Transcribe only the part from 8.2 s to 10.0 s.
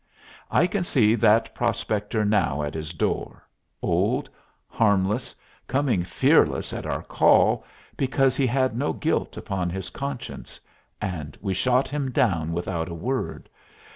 he had no guilt upon his